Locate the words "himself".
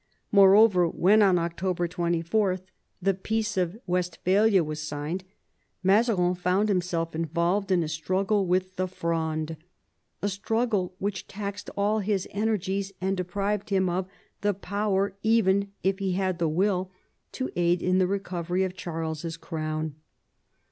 6.69-7.13